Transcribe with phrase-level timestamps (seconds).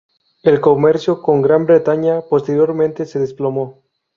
[0.41, 3.83] El comercio con Gran Bretaña posteriormente se desplomó.